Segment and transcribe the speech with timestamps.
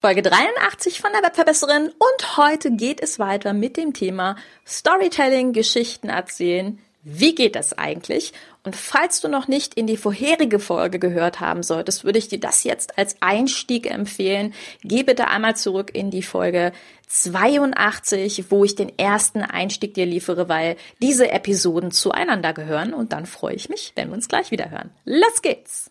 [0.00, 6.08] Folge 83 von der Webverbesserin und heute geht es weiter mit dem Thema Storytelling, Geschichten
[6.08, 6.78] erzählen.
[7.02, 8.32] Wie geht das eigentlich?
[8.62, 12.38] Und falls du noch nicht in die vorherige Folge gehört haben solltest, würde ich dir
[12.38, 14.54] das jetzt als Einstieg empfehlen.
[14.82, 16.70] Geh bitte einmal zurück in die Folge
[17.08, 23.26] 82, wo ich den ersten Einstieg dir liefere, weil diese Episoden zueinander gehören und dann
[23.26, 24.90] freue ich mich, wenn wir uns gleich wieder hören.
[25.04, 25.90] Los geht's!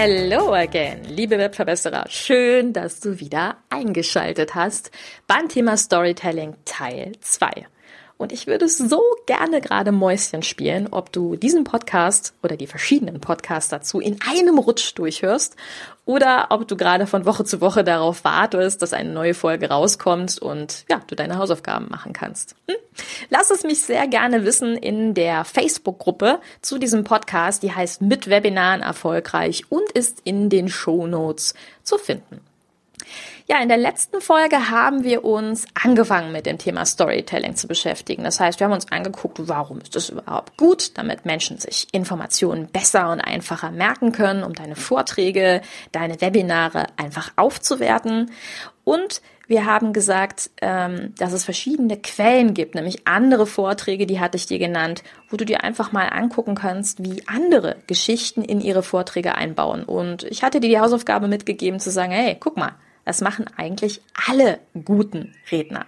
[0.00, 2.04] Hello again, liebe Webverbesserer.
[2.08, 4.92] Schön, dass du wieder eingeschaltet hast
[5.26, 7.66] beim Thema Storytelling Teil 2.
[8.18, 13.20] Und ich würde so gerne gerade Mäuschen spielen, ob du diesen Podcast oder die verschiedenen
[13.20, 15.54] Podcasts dazu in einem Rutsch durchhörst
[16.04, 20.38] oder ob du gerade von Woche zu Woche darauf wartest, dass eine neue Folge rauskommt
[20.38, 22.56] und ja, du deine Hausaufgaben machen kannst.
[22.66, 22.76] Hm?
[23.30, 28.28] Lass es mich sehr gerne wissen in der Facebook-Gruppe zu diesem Podcast, die heißt Mit
[28.28, 32.40] Webinaren erfolgreich und ist in den Show Notes zu finden.
[33.50, 38.22] Ja, in der letzten Folge haben wir uns angefangen mit dem Thema Storytelling zu beschäftigen.
[38.22, 42.66] Das heißt, wir haben uns angeguckt, warum ist das überhaupt gut, damit Menschen sich Informationen
[42.66, 48.32] besser und einfacher merken können, um deine Vorträge, deine Webinare einfach aufzuwerten.
[48.84, 54.36] Und wir haben gesagt, ähm, dass es verschiedene Quellen gibt, nämlich andere Vorträge, die hatte
[54.36, 58.82] ich dir genannt, wo du dir einfach mal angucken kannst, wie andere Geschichten in ihre
[58.82, 59.84] Vorträge einbauen.
[59.84, 62.74] Und ich hatte dir die Hausaufgabe mitgegeben zu sagen, hey, guck mal,
[63.08, 65.86] das machen eigentlich alle guten Redner.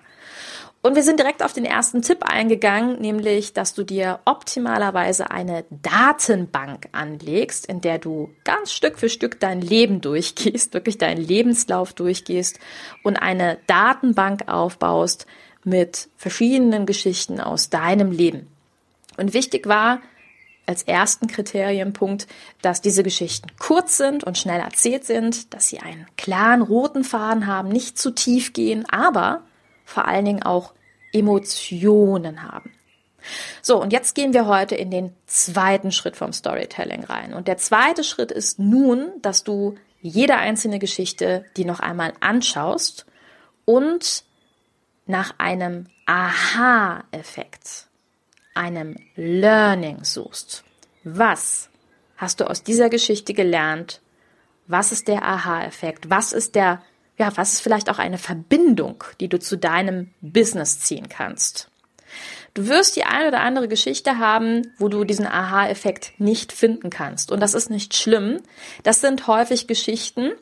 [0.80, 5.66] Und wir sind direkt auf den ersten Tipp eingegangen, nämlich, dass du dir optimalerweise eine
[5.68, 11.92] Datenbank anlegst, in der du ganz Stück für Stück dein Leben durchgehst, wirklich deinen Lebenslauf
[11.92, 12.58] durchgehst
[13.02, 15.26] und eine Datenbank aufbaust
[15.62, 18.46] mit verschiedenen Geschichten aus deinem Leben.
[19.18, 20.00] Und wichtig war,
[20.70, 22.28] als ersten Kriterienpunkt,
[22.62, 27.48] dass diese Geschichten kurz sind und schnell erzählt sind, dass sie einen klaren roten Faden
[27.48, 29.42] haben, nicht zu tief gehen, aber
[29.84, 30.72] vor allen Dingen auch
[31.12, 32.72] Emotionen haben.
[33.62, 37.34] So, und jetzt gehen wir heute in den zweiten Schritt vom Storytelling rein.
[37.34, 43.06] Und der zweite Schritt ist nun, dass du jede einzelne Geschichte, die noch einmal anschaust
[43.64, 44.22] und
[45.06, 47.89] nach einem Aha-Effekt
[48.54, 50.64] einem Learning suchst.
[51.04, 51.70] Was
[52.16, 54.00] hast du aus dieser Geschichte gelernt?
[54.66, 56.10] Was ist der Aha-Effekt?
[56.10, 56.82] Was ist der,
[57.18, 61.70] ja, was ist vielleicht auch eine Verbindung, die du zu deinem Business ziehen kannst?
[62.54, 67.30] Du wirst die eine oder andere Geschichte haben, wo du diesen Aha-Effekt nicht finden kannst.
[67.30, 68.40] Und das ist nicht schlimm.
[68.82, 70.32] Das sind häufig Geschichten,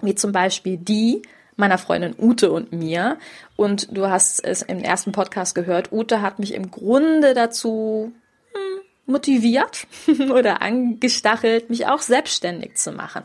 [0.00, 1.22] wie zum Beispiel die,
[1.56, 3.18] meiner Freundin Ute und mir.
[3.56, 5.92] Und du hast es im ersten Podcast gehört.
[5.92, 8.12] Ute hat mich im Grunde dazu
[8.52, 9.86] hm, motiviert
[10.30, 13.24] oder angestachelt, mich auch selbstständig zu machen.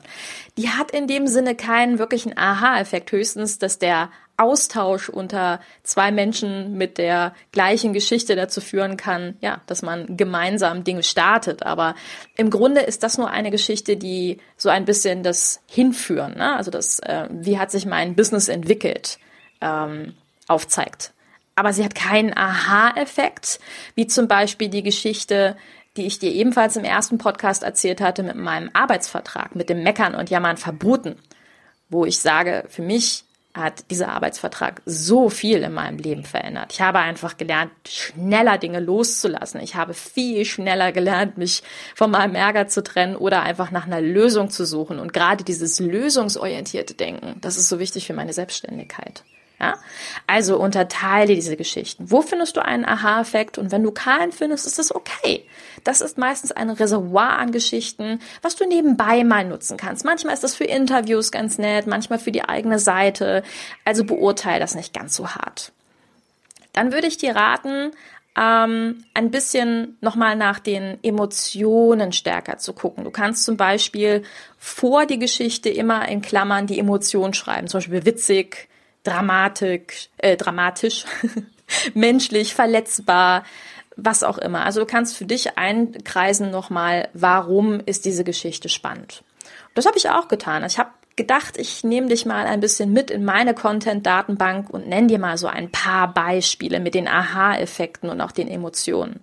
[0.58, 4.10] Die hat in dem Sinne keinen wirklichen Aha-Effekt, höchstens, dass der
[4.42, 10.84] Austausch unter zwei Menschen mit der gleichen Geschichte dazu führen kann, ja, dass man gemeinsam
[10.84, 11.64] Dinge startet.
[11.64, 11.94] Aber
[12.38, 16.56] im Grunde ist das nur eine Geschichte, die so ein bisschen das Hinführen, ne?
[16.56, 19.20] also das, äh, wie hat sich mein Business entwickelt,
[19.62, 20.16] ähm,
[20.48, 21.14] aufzeigt.
[21.56, 23.60] Aber sie hat keinen Aha-Effekt,
[23.94, 25.56] wie zum Beispiel die Geschichte,
[25.98, 30.16] die ich dir ebenfalls im ersten Podcast erzählt hatte mit meinem Arbeitsvertrag, mit dem Meckern
[30.16, 31.18] und Jammern verboten,
[31.90, 36.72] wo ich sage, für mich hat dieser Arbeitsvertrag so viel in meinem Leben verändert.
[36.74, 39.60] Ich habe einfach gelernt, schneller Dinge loszulassen.
[39.62, 41.64] Ich habe viel schneller gelernt, mich
[41.96, 45.00] von meinem Ärger zu trennen oder einfach nach einer Lösung zu suchen.
[45.00, 49.24] Und gerade dieses lösungsorientierte Denken, das ist so wichtig für meine Selbstständigkeit.
[49.62, 49.78] Ja?
[50.26, 52.10] Also unterteile diese Geschichten.
[52.10, 53.60] Wo findest du einen Aha-Effekt?
[53.60, 55.46] Und wenn du keinen findest, ist das okay.
[55.84, 60.04] Das ist meistens ein Reservoir an Geschichten, was du nebenbei mal nutzen kannst.
[60.04, 63.44] Manchmal ist das für Interviews ganz nett, manchmal für die eigene Seite.
[63.86, 65.72] Also beurteile das nicht ganz so hart.
[66.74, 67.92] Dann würde ich dir raten,
[68.36, 73.04] ähm, ein bisschen nochmal nach den Emotionen stärker zu gucken.
[73.04, 74.24] Du kannst zum Beispiel
[74.58, 78.70] vor die Geschichte immer in Klammern die Emotion schreiben, zum Beispiel witzig,
[79.04, 81.06] Dramatik, äh, dramatisch,
[81.94, 83.44] menschlich, verletzbar,
[83.96, 84.66] was auch immer.
[84.66, 89.24] Also du kannst für dich einkreisen nochmal, warum ist diese Geschichte spannend.
[89.74, 90.64] Das habe ich auch getan.
[90.66, 95.08] Ich habe gedacht, ich nehme dich mal ein bisschen mit in meine Content-Datenbank und nenne
[95.08, 99.20] dir mal so ein paar Beispiele mit den Aha-Effekten und auch den Emotionen.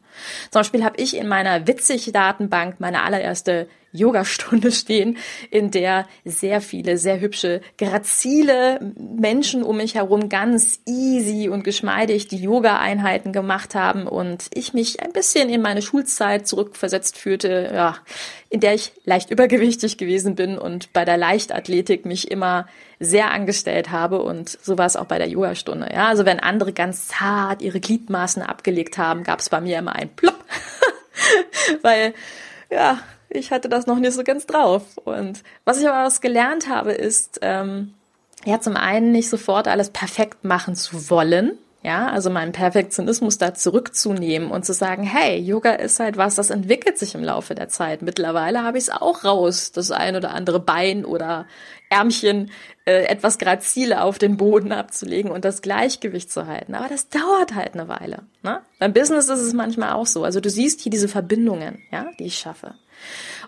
[0.50, 5.18] Zum Beispiel habe ich in meiner Witzig-Datenbank meine allererste Yogastunde stehen,
[5.50, 12.28] in der sehr viele, sehr hübsche, grazile Menschen um mich herum ganz easy und geschmeidig
[12.28, 17.96] die Yoga-Einheiten gemacht haben und ich mich ein bisschen in meine Schulzeit zurückversetzt fühlte, ja,
[18.50, 22.66] in der ich leicht übergewichtig gewesen bin und bei der Leichtathletik mich immer
[23.00, 25.90] sehr angestellt habe und so war es auch bei der Yogastunde.
[25.92, 29.94] Ja, also wenn andere ganz zart ihre Gliedmaßen abgelegt haben, gab es bei mir immer
[29.94, 30.44] ein Plopp,
[31.82, 32.14] weil
[32.70, 32.98] ja,
[33.30, 34.82] ich hatte das noch nicht so ganz drauf.
[35.04, 37.94] Und was ich aber was gelernt habe, ist, ähm,
[38.44, 41.58] ja, zum einen nicht sofort alles perfekt machen zu wollen.
[41.80, 46.50] Ja, also meinen Perfektionismus da zurückzunehmen und zu sagen, hey, Yoga ist halt was, das
[46.50, 48.02] entwickelt sich im Laufe der Zeit.
[48.02, 51.46] Mittlerweile habe ich es auch raus, das ein oder andere Bein oder
[51.88, 52.50] Ärmchen
[52.84, 56.74] äh, etwas grazile auf den Boden abzulegen und das Gleichgewicht zu halten.
[56.74, 58.24] Aber das dauert halt eine Weile.
[58.42, 58.60] Ne?
[58.80, 60.24] Beim Business ist es manchmal auch so.
[60.24, 62.74] Also du siehst hier diese Verbindungen, ja, die ich schaffe.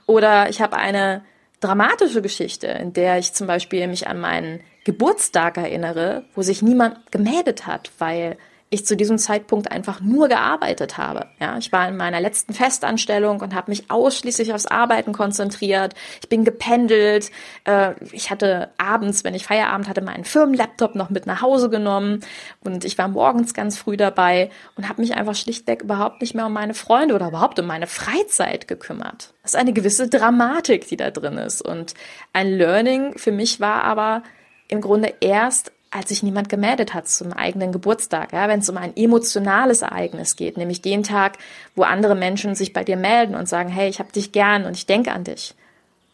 [0.06, 1.22] Oder ich habe eine
[1.60, 7.12] dramatische Geschichte, in der ich zum Beispiel mich an meinen Geburtstag erinnere, wo sich niemand
[7.12, 8.38] gemeldet hat, weil
[8.72, 11.26] ich zu diesem Zeitpunkt einfach nur gearbeitet habe.
[11.40, 15.94] Ja, ich war in meiner letzten Festanstellung und habe mich ausschließlich aufs Arbeiten konzentriert.
[16.22, 17.32] Ich bin gependelt.
[17.64, 22.20] Äh, ich hatte abends, wenn ich Feierabend hatte, meinen Firmenlaptop noch mit nach Hause genommen
[22.60, 26.46] und ich war morgens ganz früh dabei und habe mich einfach schlichtweg überhaupt nicht mehr
[26.46, 29.34] um meine Freunde oder überhaupt um meine Freizeit gekümmert.
[29.42, 31.94] Das ist eine gewisse Dramatik, die da drin ist und
[32.32, 34.22] ein Learning für mich war aber
[34.68, 38.76] im Grunde erst als sich niemand gemeldet hat zum eigenen Geburtstag, ja, wenn es um
[38.76, 41.38] ein emotionales Ereignis geht, nämlich den Tag,
[41.74, 44.76] wo andere Menschen sich bei dir melden und sagen, hey, ich habe dich gern und
[44.76, 45.54] ich denke an dich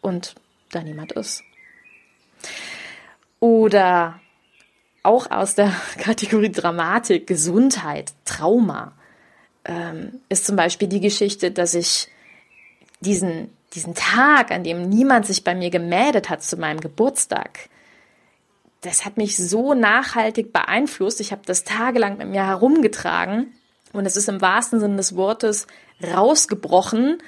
[0.01, 0.35] und
[0.71, 1.43] da niemand ist.
[3.39, 4.19] Oder
[5.03, 8.93] auch aus der Kategorie Dramatik, Gesundheit, Trauma
[9.67, 12.09] ähm, ist zum Beispiel die Geschichte, dass ich
[13.01, 17.69] diesen, diesen Tag, an dem niemand sich bei mir gemeldet hat zu meinem Geburtstag,
[18.87, 21.21] das hat mich so nachhaltig beeinflusst.
[21.21, 23.53] Ich habe das tagelang mit mir herumgetragen
[23.93, 25.67] und es ist im wahrsten Sinne des Wortes
[26.03, 27.19] rausgebrochen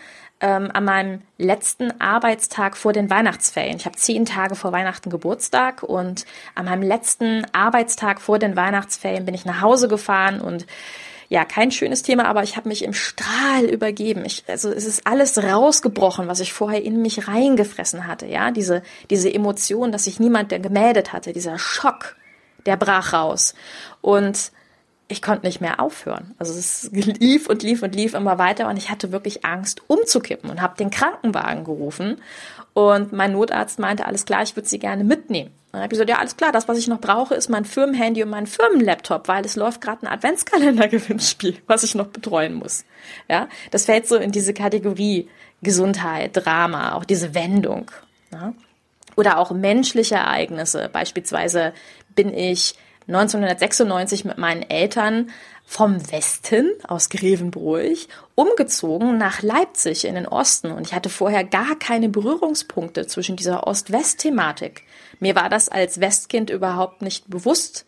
[0.40, 3.76] ähm, an meinem letzten Arbeitstag vor den Weihnachtsferien.
[3.76, 9.24] Ich habe zehn Tage vor Weihnachten Geburtstag und an meinem letzten Arbeitstag vor den Weihnachtsferien
[9.24, 10.66] bin ich nach Hause gefahren und
[11.30, 14.24] ja, kein schönes Thema, aber ich habe mich im Strahl übergeben.
[14.24, 18.26] Ich, also es ist alles rausgebrochen, was ich vorher in mich reingefressen hatte.
[18.26, 22.16] Ja, diese, diese Emotion, dass sich niemand gemeldet hatte, dieser Schock,
[22.64, 23.54] der brach raus.
[24.00, 24.52] Und
[25.08, 26.34] ich konnte nicht mehr aufhören.
[26.38, 30.50] Also es lief und lief und lief immer weiter und ich hatte wirklich Angst umzukippen
[30.50, 32.20] und habe den Krankenwagen gerufen
[32.74, 35.50] und mein Notarzt meinte, alles klar, ich würde sie gerne mitnehmen.
[35.72, 38.22] Dann habe ich gesagt, ja, alles klar, das, was ich noch brauche, ist mein Firmenhandy
[38.22, 42.84] und mein Firmenlaptop, weil es läuft gerade ein Adventskalender-Gewinnspiel, was ich noch betreuen muss.
[43.28, 45.28] Ja, das fällt so in diese Kategorie
[45.62, 47.90] Gesundheit, Drama, auch diese Wendung.
[48.32, 48.54] Ja?
[49.16, 50.88] Oder auch menschliche Ereignisse.
[50.92, 51.72] Beispielsweise
[52.14, 52.76] bin ich
[53.08, 55.30] 1996 mit meinen Eltern
[55.70, 61.78] vom Westen aus Grevenbruch umgezogen nach Leipzig in den Osten und ich hatte vorher gar
[61.78, 64.84] keine Berührungspunkte zwischen dieser Ost-West-Thematik.
[65.20, 67.84] Mir war das als Westkind überhaupt nicht bewusst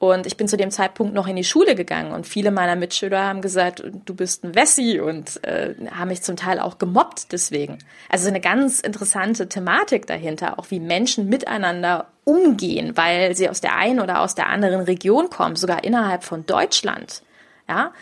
[0.00, 3.22] und ich bin zu dem Zeitpunkt noch in die Schule gegangen und viele meiner Mitschüler
[3.22, 7.76] haben gesagt, du bist ein Wessi und äh, haben mich zum Teil auch gemobbt deswegen.
[8.08, 13.76] Also eine ganz interessante Thematik dahinter, auch wie Menschen miteinander umgehen, weil sie aus der
[13.76, 17.22] einen oder aus der anderen Region kommen, sogar innerhalb von Deutschland.
[17.68, 17.92] Ja,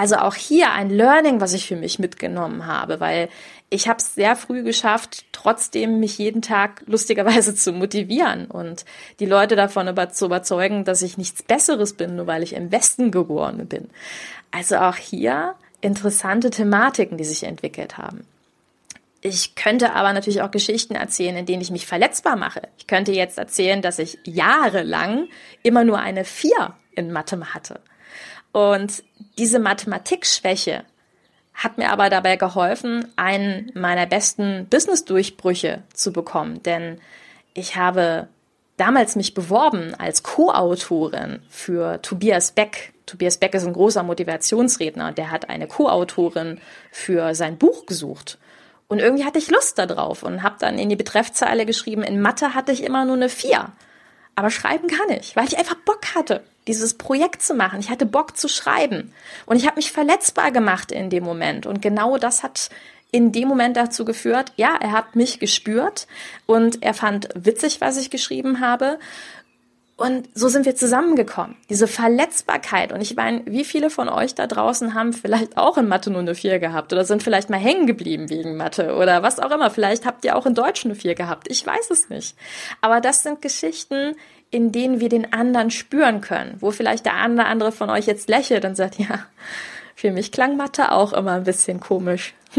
[0.00, 3.28] also auch hier ein Learning, was ich für mich mitgenommen habe, weil
[3.68, 8.86] ich habe es sehr früh geschafft, trotzdem mich jeden Tag lustigerweise zu motivieren und
[9.18, 12.72] die Leute davon über, zu überzeugen, dass ich nichts Besseres bin, nur weil ich im
[12.72, 13.90] Westen geboren bin.
[14.50, 18.26] Also auch hier interessante Thematiken, die sich entwickelt haben.
[19.20, 22.62] Ich könnte aber natürlich auch Geschichten erzählen, in denen ich mich verletzbar mache.
[22.78, 25.28] Ich könnte jetzt erzählen, dass ich jahrelang
[25.62, 27.80] immer nur eine Vier in Mathe hatte.
[28.52, 29.02] Und
[29.38, 30.84] diese Mathematikschwäche
[31.54, 36.62] hat mir aber dabei geholfen, einen meiner besten Business-Durchbrüche zu bekommen.
[36.62, 37.00] Denn
[37.54, 38.28] ich habe
[38.76, 42.92] damals mich beworben als Co-Autorin für Tobias Beck.
[43.04, 45.12] Tobias Beck ist ein großer Motivationsredner.
[45.12, 48.38] Der hat eine Co-Autorin für sein Buch gesucht.
[48.88, 52.54] Und irgendwie hatte ich Lust darauf und habe dann in die Betreffzeile geschrieben, in Mathe
[52.54, 53.70] hatte ich immer nur eine Vier.
[54.40, 57.78] Aber schreiben kann ich, weil ich einfach Bock hatte, dieses Projekt zu machen.
[57.78, 59.12] Ich hatte Bock zu schreiben.
[59.44, 61.66] Und ich habe mich verletzbar gemacht in dem Moment.
[61.66, 62.70] Und genau das hat
[63.12, 66.06] in dem Moment dazu geführt, ja, er hat mich gespürt
[66.46, 68.98] und er fand witzig, was ich geschrieben habe
[70.00, 71.56] und so sind wir zusammengekommen.
[71.68, 72.90] Diese Verletzbarkeit.
[72.90, 76.22] Und ich meine, wie viele von euch da draußen haben vielleicht auch in Mathe nur
[76.22, 79.70] eine 4 gehabt oder sind vielleicht mal hängen geblieben wegen Mathe oder was auch immer.
[79.70, 81.50] Vielleicht habt ihr auch in Deutsch eine 4 gehabt.
[81.50, 82.34] Ich weiß es nicht.
[82.80, 84.16] Aber das sind Geschichten,
[84.50, 88.30] in denen wir den anderen spüren können, wo vielleicht der eine andere von euch jetzt
[88.30, 89.26] lächelt und sagt, ja,
[89.94, 92.32] für mich klang Mathe auch immer ein bisschen komisch.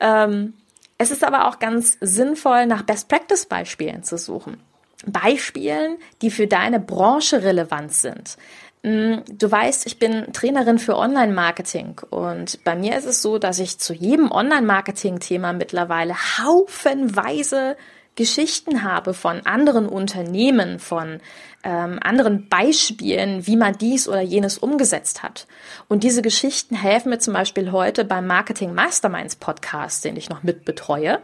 [0.00, 0.52] ähm,
[0.98, 4.60] es ist aber auch ganz sinnvoll, nach Best-Practice-Beispielen zu suchen.
[5.04, 8.36] Beispielen, die für deine Branche relevant sind.
[8.82, 13.58] Mm, du weißt, ich bin Trainerin für Online-Marketing und bei mir ist es so, dass
[13.58, 17.76] ich zu jedem Online-Marketing-Thema mittlerweile haufenweise
[18.14, 21.20] Geschichten habe von anderen Unternehmen, von
[21.64, 25.46] ähm, anderen Beispielen, wie man dies oder jenes umgesetzt hat.
[25.88, 30.42] Und diese Geschichten helfen mir zum Beispiel heute beim Marketing Masterminds Podcast, den ich noch
[30.42, 31.20] mitbetreue,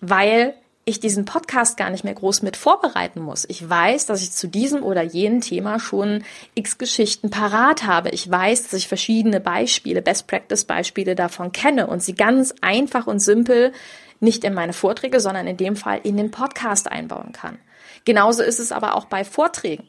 [0.00, 0.54] weil
[0.90, 3.46] ich diesen Podcast gar nicht mehr groß mit vorbereiten muss.
[3.48, 8.10] Ich weiß, dass ich zu diesem oder jenem Thema schon x Geschichten parat habe.
[8.10, 13.06] Ich weiß, dass ich verschiedene Beispiele, Best Practice Beispiele davon kenne und sie ganz einfach
[13.06, 13.72] und simpel
[14.20, 17.58] nicht in meine Vorträge, sondern in dem Fall in den Podcast einbauen kann.
[18.04, 19.86] Genauso ist es aber auch bei Vorträgen.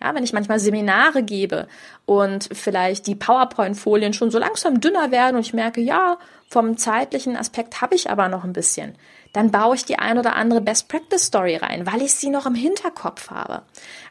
[0.00, 1.68] Ja, wenn ich manchmal Seminare gebe
[2.06, 6.18] und vielleicht die PowerPoint-Folien schon so langsam dünner werden und ich merke, ja,
[6.52, 8.94] vom zeitlichen Aspekt habe ich aber noch ein bisschen,
[9.32, 12.44] dann baue ich die ein oder andere Best Practice Story rein, weil ich sie noch
[12.44, 13.62] im Hinterkopf habe.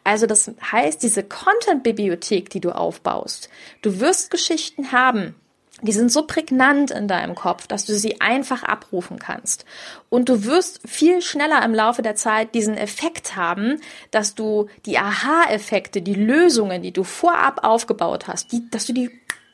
[0.04, 3.48] Also das heißt, diese Content-Bibliothek, die du aufbaust,
[3.84, 5.36] du wirst Geschichten haben,
[5.84, 9.66] die sind so prägnant in deinem Kopf, dass du sie einfach abrufen kannst.
[10.10, 13.80] Und du wirst viel schneller im Laufe der Zeit diesen Effekt haben,
[14.10, 19.12] dass du die Aha-Effekte, die Lösungen, die du vorab aufgebaut hast, die, dass du die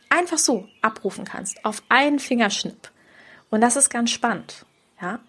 [0.10, 2.92] einfach so abrufen kannst, auf einen Fingerschnipp.
[3.50, 4.66] Und das ist ganz spannend,
[5.02, 5.20] ja.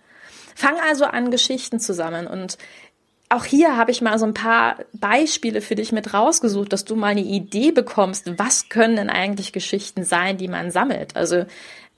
[0.55, 2.59] Fang also an, Geschichten zusammen und
[3.29, 6.97] auch hier habe ich mal so ein paar Beispiele für dich mit rausgesucht, dass du
[6.97, 11.15] mal eine Idee bekommst, was können denn eigentlich Geschichten sein, die man sammelt.
[11.15, 11.45] Also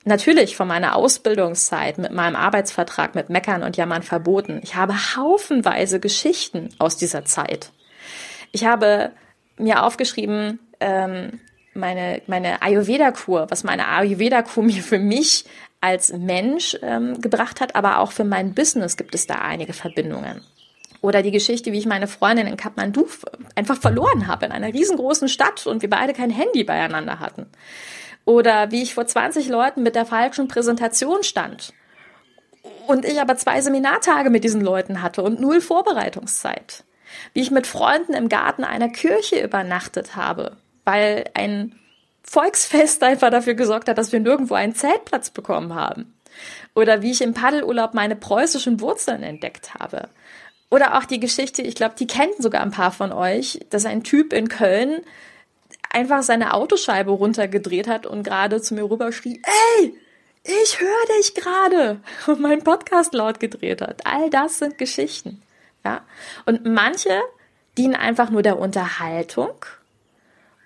[0.03, 4.59] natürlich von meiner Ausbildungszeit mit meinem Arbeitsvertrag mit Meckern und Jammern verboten.
[4.63, 7.71] Ich habe haufenweise Geschichten aus dieser Zeit.
[8.51, 9.11] Ich habe
[9.57, 11.39] mir aufgeschrieben, ähm,
[11.73, 15.45] meine, meine Ayurveda-Kur, was meine Ayurveda-Kur mir für mich
[15.79, 20.41] als Mensch ähm, gebracht hat, aber auch für mein Business gibt es da einige Verbindungen.
[21.01, 23.07] Oder die Geschichte, wie ich meine Freundin in Kathmandu
[23.55, 27.47] einfach verloren habe in einer riesengroßen Stadt und wir beide kein Handy beieinander hatten.
[28.23, 31.73] Oder wie ich vor 20 Leuten mit der falschen Präsentation stand.
[32.85, 36.83] Und ich aber zwei Seminartage mit diesen Leuten hatte und null Vorbereitungszeit.
[37.33, 41.75] Wie ich mit Freunden im Garten einer Kirche übernachtet habe, weil ein
[42.23, 46.13] Volksfest einfach dafür gesorgt hat, dass wir nirgendwo einen Zeltplatz bekommen haben.
[46.73, 50.09] Oder wie ich im Paddelurlaub meine preußischen Wurzeln entdeckt habe.
[50.69, 54.03] Oder auch die Geschichte, ich glaube, die kennen sogar ein paar von euch, dass ein
[54.03, 55.01] Typ in Köln
[55.89, 59.93] einfach seine Autoscheibe runtergedreht hat und gerade zu mir rüber schrie, ey,
[60.43, 64.05] ich höre dich gerade und meinen Podcast laut gedreht hat.
[64.05, 65.41] All das sind Geschichten.
[65.83, 66.01] Ja.
[66.45, 67.21] Und manche
[67.77, 69.65] dienen einfach nur der Unterhaltung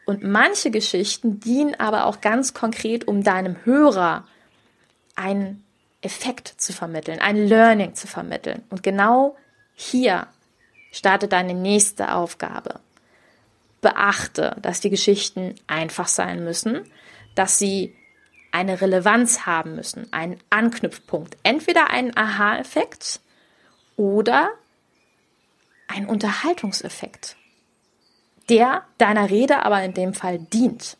[0.05, 4.27] und manche Geschichten dienen aber auch ganz konkret, um deinem Hörer
[5.15, 5.63] einen
[6.01, 8.63] Effekt zu vermitteln, ein Learning zu vermitteln.
[8.69, 9.35] Und genau
[9.73, 10.27] hier
[10.91, 12.79] startet deine nächste Aufgabe.
[13.81, 16.81] Beachte, dass die Geschichten einfach sein müssen,
[17.33, 17.95] dass sie
[18.51, 23.19] eine Relevanz haben müssen, einen Anknüpfpunkt, entweder einen Aha-Effekt
[23.97, 24.49] oder
[25.87, 27.35] einen Unterhaltungseffekt
[28.49, 30.97] der deiner Rede aber in dem Fall dient.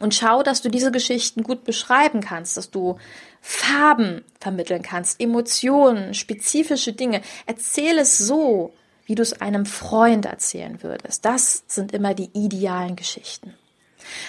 [0.00, 2.98] Und schau, dass du diese Geschichten gut beschreiben kannst, dass du
[3.40, 7.22] Farben vermitteln kannst, Emotionen, spezifische Dinge.
[7.46, 8.72] Erzähl es so,
[9.06, 11.24] wie du es einem Freund erzählen würdest.
[11.24, 13.54] Das sind immer die idealen Geschichten.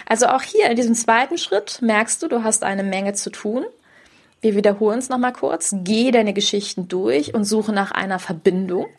[0.08, 3.66] Also auch hier in diesem zweiten Schritt merkst du, du hast eine Menge zu tun.
[4.42, 5.74] Wir wiederholen es nochmal kurz.
[5.84, 8.90] Geh deine Geschichten durch und suche nach einer Verbindung,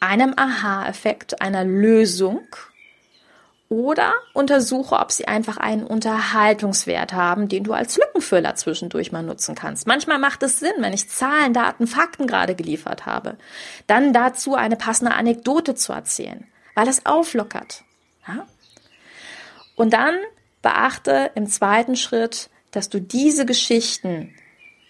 [0.00, 2.40] einem Aha-Effekt, einer Lösung
[3.68, 9.54] oder untersuche, ob sie einfach einen Unterhaltungswert haben, den du als Lückenfüller zwischendurch mal nutzen
[9.54, 9.86] kannst.
[9.86, 13.36] Manchmal macht es Sinn, wenn ich Zahlen, Daten, Fakten gerade geliefert habe,
[13.86, 17.84] dann dazu eine passende Anekdote zu erzählen, weil es auflockert.
[18.26, 18.46] Ja?
[19.76, 20.14] Und dann
[20.62, 24.34] beachte im zweiten Schritt, dass du diese Geschichten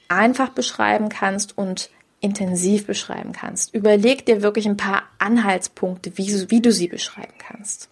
[0.08, 3.74] einfach beschreiben kannst und intensiv beschreiben kannst.
[3.74, 7.88] Überleg dir wirklich ein paar Anhaltspunkte, wie, wie du sie beschreiben kannst.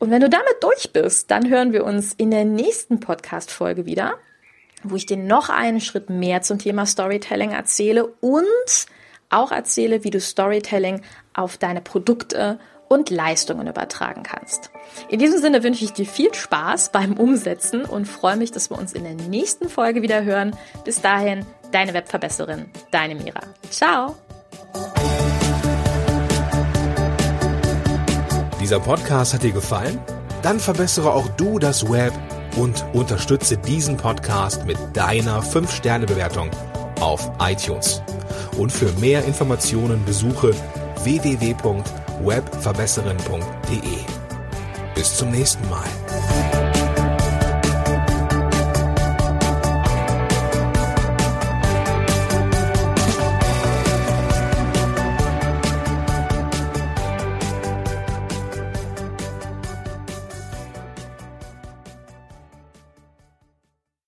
[0.00, 4.14] Und wenn du damit durch bist, dann hören wir uns in der nächsten Podcast-Folge wieder,
[4.82, 8.86] wo ich dir noch einen Schritt mehr zum Thema Storytelling erzähle und
[9.28, 11.02] auch erzähle, wie du Storytelling
[11.34, 14.70] auf deine Produkte und Leistungen übertragen kannst.
[15.08, 18.78] In diesem Sinne wünsche ich dir viel Spaß beim Umsetzen und freue mich, dass wir
[18.78, 20.56] uns in der nächsten Folge wieder hören.
[20.84, 23.42] Bis dahin, deine Webverbesserin, deine Mira.
[23.70, 24.16] Ciao!
[28.70, 29.98] Dieser Podcast hat dir gefallen?
[30.42, 32.12] Dann verbessere auch du das Web
[32.56, 36.50] und unterstütze diesen Podcast mit deiner 5-Sterne-Bewertung
[37.00, 38.00] auf iTunes.
[38.56, 40.54] Und für mehr Informationen besuche
[41.02, 41.82] www
[42.22, 43.80] webverbesserin.de.
[44.94, 45.88] Bis zum nächsten Mal.